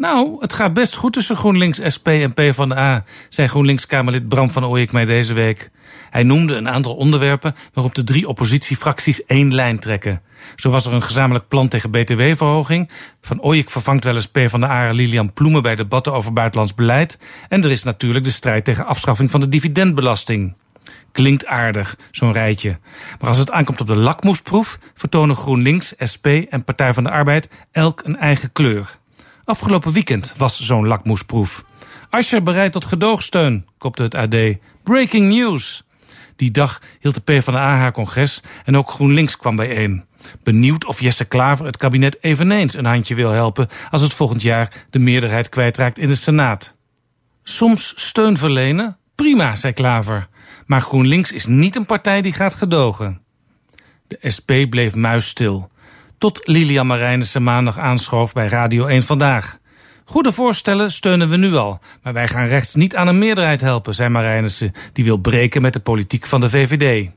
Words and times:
Nou, 0.00 0.36
het 0.38 0.52
gaat 0.52 0.72
best 0.72 0.96
goed 0.96 1.12
tussen 1.12 1.36
GroenLinks, 1.36 1.80
SP 1.94 2.08
en 2.08 2.32
PvdA, 2.32 3.04
zei 3.28 3.48
GroenLinks-Kamerlid 3.48 4.28
Bram 4.28 4.50
van 4.50 4.64
Ooyek 4.64 4.92
mij 4.92 5.04
deze 5.04 5.34
week. 5.34 5.70
Hij 6.10 6.22
noemde 6.22 6.54
een 6.54 6.68
aantal 6.68 6.94
onderwerpen 6.94 7.54
waarop 7.72 7.94
de 7.94 8.04
drie 8.04 8.28
oppositiefracties 8.28 9.24
één 9.26 9.54
lijn 9.54 9.78
trekken. 9.78 10.22
Zo 10.56 10.70
was 10.70 10.86
er 10.86 10.92
een 10.92 11.02
gezamenlijk 11.02 11.48
plan 11.48 11.68
tegen 11.68 11.90
btw-verhoging. 11.90 12.90
Van 13.20 13.42
Ooyek 13.42 13.70
vervangt 13.70 14.04
wel 14.04 14.14
eens 14.14 14.28
PvdA 14.28 14.90
Lilian 14.90 15.32
Ploemen 15.32 15.62
bij 15.62 15.76
debatten 15.76 16.12
over 16.12 16.32
buitenlands 16.32 16.74
beleid. 16.74 17.18
En 17.48 17.64
er 17.64 17.70
is 17.70 17.82
natuurlijk 17.82 18.24
de 18.24 18.30
strijd 18.30 18.64
tegen 18.64 18.86
afschaffing 18.86 19.30
van 19.30 19.40
de 19.40 19.48
dividendbelasting. 19.48 20.54
Klinkt 21.12 21.46
aardig, 21.46 21.96
zo'n 22.10 22.32
rijtje. 22.32 22.78
Maar 23.20 23.28
als 23.28 23.38
het 23.38 23.50
aankomt 23.50 23.80
op 23.80 23.86
de 23.86 23.96
lakmoesproef, 23.96 24.78
vertonen 24.94 25.36
GroenLinks, 25.36 25.94
SP 26.12 26.26
en 26.26 26.64
Partij 26.64 26.94
van 26.94 27.04
de 27.04 27.10
Arbeid 27.10 27.50
elk 27.72 28.02
een 28.04 28.16
eigen 28.16 28.52
kleur. 28.52 28.98
Afgelopen 29.50 29.92
weekend 29.92 30.32
was 30.36 30.60
zo'n 30.60 30.86
lakmoesproef. 30.86 31.64
Asscher 32.10 32.42
bereid 32.42 32.72
tot 32.72 32.84
gedoogsteun, 32.84 33.66
kopte 33.78 34.02
het 34.02 34.14
AD. 34.14 34.36
Breaking 34.82 35.28
news. 35.28 35.82
Die 36.36 36.50
dag 36.50 36.82
hield 37.00 37.14
de 37.14 37.20
PvdA 37.20 37.76
haar 37.76 37.92
congres 37.92 38.42
en 38.64 38.76
ook 38.76 38.90
GroenLinks 38.90 39.36
kwam 39.36 39.56
bijeen. 39.56 40.04
Benieuwd 40.42 40.84
of 40.84 41.00
Jesse 41.00 41.24
Klaver 41.24 41.66
het 41.66 41.76
kabinet 41.76 42.22
eveneens 42.22 42.74
een 42.74 42.84
handje 42.84 43.14
wil 43.14 43.30
helpen 43.30 43.68
als 43.90 44.00
het 44.00 44.12
volgend 44.12 44.42
jaar 44.42 44.84
de 44.90 44.98
meerderheid 44.98 45.48
kwijtraakt 45.48 45.98
in 45.98 46.08
de 46.08 46.16
Senaat. 46.16 46.76
Soms 47.42 47.92
steun 47.96 48.36
verlenen? 48.36 48.98
Prima, 49.14 49.56
zei 49.56 49.72
Klaver. 49.72 50.28
Maar 50.66 50.82
GroenLinks 50.82 51.32
is 51.32 51.46
niet 51.46 51.76
een 51.76 51.86
partij 51.86 52.22
die 52.22 52.32
gaat 52.32 52.54
gedogen. 52.54 53.22
De 54.08 54.30
SP 54.36 54.50
bleef 54.68 54.94
muisstil. 54.94 55.69
Tot 56.20 56.40
Lilian 56.44 56.86
Marijnissen 56.86 57.42
maandag 57.42 57.78
aanschoof 57.78 58.32
bij 58.32 58.46
Radio 58.46 58.86
1 58.86 59.02
Vandaag. 59.02 59.58
Goede 60.04 60.32
voorstellen 60.32 60.90
steunen 60.90 61.28
we 61.28 61.36
nu 61.36 61.54
al, 61.54 61.78
maar 62.02 62.12
wij 62.12 62.28
gaan 62.28 62.46
rechts 62.46 62.74
niet 62.74 62.96
aan 62.96 63.06
een 63.06 63.18
meerderheid 63.18 63.60
helpen, 63.60 63.94
zei 63.94 64.08
Marijnissen, 64.08 64.72
die 64.92 65.04
wil 65.04 65.16
breken 65.16 65.62
met 65.62 65.72
de 65.72 65.80
politiek 65.80 66.26
van 66.26 66.40
de 66.40 66.50
VVD. 66.50 67.10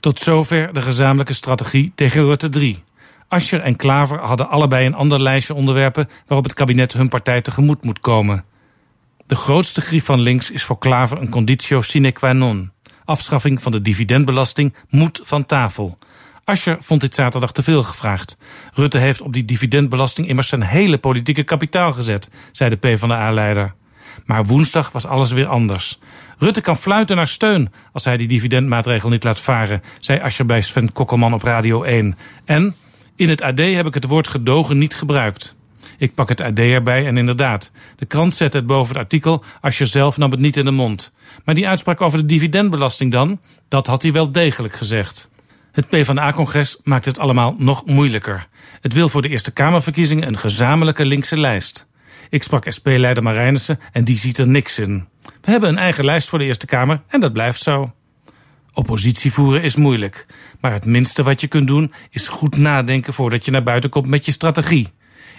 Tot 0.00 0.18
zover 0.18 0.72
de 0.72 0.82
gezamenlijke 0.82 1.32
strategie 1.32 1.92
tegen 1.94 2.24
Rutte 2.24 2.48
3. 2.48 2.82
Ascher 3.28 3.60
en 3.60 3.76
Klaver 3.76 4.18
hadden 4.18 4.48
allebei 4.48 4.86
een 4.86 4.94
ander 4.94 5.20
lijstje 5.20 5.54
onderwerpen 5.54 6.08
waarop 6.26 6.46
het 6.46 6.54
kabinet 6.54 6.92
hun 6.92 7.08
partij 7.08 7.40
tegemoet 7.40 7.84
moet 7.84 8.00
komen. 8.00 8.44
De 9.26 9.36
grootste 9.36 9.80
grief 9.80 10.04
van 10.04 10.20
links 10.20 10.50
is 10.50 10.64
voor 10.64 10.78
Klaver 10.78 11.20
een 11.20 11.30
conditio 11.30 11.80
sine 11.80 12.12
qua 12.12 12.32
non. 12.32 12.72
Afschaffing 13.04 13.62
van 13.62 13.72
de 13.72 13.82
dividendbelasting 13.82 14.74
moet 14.88 15.20
van 15.24 15.46
tafel. 15.46 15.98
Ascher 16.44 16.76
vond 16.80 17.00
dit 17.00 17.14
zaterdag 17.14 17.52
te 17.52 17.62
veel 17.62 17.82
gevraagd. 17.82 18.36
Rutte 18.74 18.98
heeft 18.98 19.20
op 19.20 19.32
die 19.32 19.44
dividendbelasting 19.44 20.28
immers 20.28 20.48
zijn 20.48 20.62
hele 20.62 20.98
politieke 20.98 21.42
kapitaal 21.42 21.92
gezet, 21.92 22.30
zei 22.52 22.70
de 22.70 22.76
PvdA-leider. 22.76 23.74
Maar 24.24 24.44
woensdag 24.44 24.92
was 24.92 25.06
alles 25.06 25.32
weer 25.32 25.46
anders. 25.46 25.98
Rutte 26.38 26.60
kan 26.60 26.76
fluiten 26.76 27.16
naar 27.16 27.28
steun 27.28 27.72
als 27.92 28.04
hij 28.04 28.16
die 28.16 28.28
dividendmaatregel 28.28 29.08
niet 29.08 29.24
laat 29.24 29.40
varen, 29.40 29.82
zei 30.00 30.20
Ascher 30.20 30.46
bij 30.46 30.60
Sven 30.60 30.92
Kokkelman 30.92 31.34
op 31.34 31.42
Radio 31.42 31.82
1. 31.82 32.16
En 32.44 32.74
in 33.16 33.28
het 33.28 33.42
AD 33.42 33.58
heb 33.58 33.86
ik 33.86 33.94
het 33.94 34.06
woord 34.06 34.28
gedogen 34.28 34.78
niet 34.78 34.94
gebruikt. 34.94 35.54
Ik 35.98 36.14
pak 36.14 36.28
het 36.28 36.40
AD 36.40 36.58
erbij 36.58 37.06
en 37.06 37.16
inderdaad, 37.16 37.70
de 37.96 38.06
krant 38.06 38.34
zette 38.34 38.56
het 38.56 38.66
boven 38.66 38.94
het 38.94 39.02
artikel, 39.02 39.44
Ascher 39.60 39.86
zelf 39.86 40.16
nam 40.16 40.30
het 40.30 40.40
niet 40.40 40.56
in 40.56 40.64
de 40.64 40.70
mond. 40.70 41.12
Maar 41.44 41.54
die 41.54 41.68
uitspraak 41.68 42.00
over 42.00 42.18
de 42.18 42.26
dividendbelasting 42.26 43.12
dan, 43.12 43.40
dat 43.68 43.86
had 43.86 44.02
hij 44.02 44.12
wel 44.12 44.32
degelijk 44.32 44.74
gezegd. 44.74 45.30
Het 45.72 45.88
PvdA-congres 45.88 46.76
maakt 46.84 47.04
het 47.04 47.18
allemaal 47.18 47.54
nog 47.58 47.86
moeilijker. 47.86 48.48
Het 48.80 48.92
wil 48.92 49.08
voor 49.08 49.22
de 49.22 49.28
Eerste 49.28 49.52
Kamerverkiezingen 49.52 50.28
een 50.28 50.38
gezamenlijke 50.38 51.04
linkse 51.04 51.38
lijst. 51.38 51.88
Ik 52.30 52.42
sprak 52.42 52.64
SP-leider 52.68 53.22
Marijnissen 53.22 53.80
en 53.92 54.04
die 54.04 54.18
ziet 54.18 54.38
er 54.38 54.48
niks 54.48 54.78
in. 54.78 55.06
We 55.20 55.50
hebben 55.50 55.68
een 55.68 55.78
eigen 55.78 56.04
lijst 56.04 56.28
voor 56.28 56.38
de 56.38 56.44
Eerste 56.44 56.66
Kamer 56.66 57.02
en 57.08 57.20
dat 57.20 57.32
blijft 57.32 57.62
zo. 57.62 57.92
Oppositie 58.72 59.32
voeren 59.32 59.62
is 59.62 59.76
moeilijk, 59.76 60.26
maar 60.60 60.72
het 60.72 60.84
minste 60.84 61.22
wat 61.22 61.40
je 61.40 61.46
kunt 61.46 61.66
doen 61.66 61.92
is 62.10 62.28
goed 62.28 62.56
nadenken 62.56 63.12
voordat 63.12 63.44
je 63.44 63.50
naar 63.50 63.62
buiten 63.62 63.90
komt 63.90 64.06
met 64.06 64.24
je 64.24 64.32
strategie. 64.32 64.88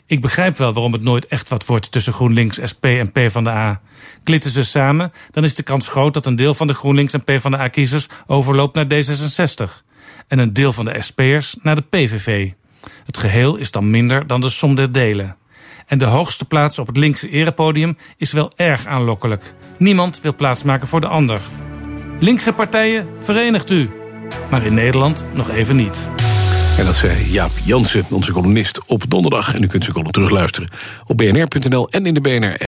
Ik 0.06 0.22
begrijp 0.22 0.58
wel 0.58 0.74
waarom 0.74 0.94
het 0.94 1.02
nooit 1.02 1.28
echt 1.28 1.50
wat 1.50 1.66
wordt 1.66 1.92
tussen 1.92 2.14
GroenLinks, 2.14 2.60
SP 2.72 2.86
en 2.86 3.12
PvdA. 3.12 3.82
Klitten 4.24 4.52
ze 4.52 4.64
samen, 4.64 5.12
dan 5.32 5.44
is 5.44 5.56
de 5.56 5.64
kans 5.64 5.88
groot 5.88 6.14
dat 6.14 6.26
een 6.26 6.36
deel 6.36 6.54
van 6.54 6.68
de 6.68 6.74
GroenLinks 6.74 7.14
en 7.14 7.24
PvdA-kiezers 7.24 8.08
overloopt 8.28 8.76
naar 8.76 8.86
D66 8.86 9.84
en 10.28 10.40
een 10.40 10.54
deel 10.54 10.74
van 10.74 10.86
de 10.86 11.02
SP'ers 11.02 11.56
naar 11.62 11.76
de 11.76 11.84
PVV. 11.90 12.52
Het 13.06 13.18
geheel 13.18 13.56
is 13.56 13.72
dan 13.72 13.90
minder 13.90 14.28
dan 14.28 14.42
de 14.42 14.50
som 14.50 14.76
der 14.76 14.92
delen. 14.92 15.36
En 15.88 15.98
de 15.98 16.06
hoogste 16.06 16.46
plaats 16.46 16.80
op 16.80 16.88
het 16.88 16.98
linkse 16.98 17.30
erepodium 17.30 17.98
is 18.18 18.32
wel 18.32 18.52
erg 18.56 18.86
aanlokkelijk. 18.86 19.54
Niemand 19.78 20.22
wil 20.22 20.36
plaatsmaken 20.36 20.88
voor 20.88 21.02
de 21.02 21.08
ander. 21.08 21.42
Linkse 22.20 22.54
partijen, 22.54 23.08
verenigt 23.20 23.70
u. 23.70 23.90
Maar 24.50 24.66
in 24.66 24.74
Nederland 24.74 25.26
nog 25.34 25.50
even 25.50 25.76
niet. 25.76 26.08
En 26.78 26.86
dat 26.86 26.96
zei 26.96 27.32
Jaap 27.32 27.52
Jansen, 27.64 28.06
onze 28.10 28.32
columnist, 28.32 28.86
op 28.86 29.10
donderdag. 29.10 29.54
En 29.54 29.64
u 29.64 29.68
kunt 29.68 29.84
zijn 29.84 29.96
column 29.96 30.12
terugluisteren 30.12 30.70
op 31.06 31.18
bnr.nl 31.18 31.90
en 31.90 32.06
in 32.06 32.14
de 32.14 32.22
BNR-app. 32.22 32.73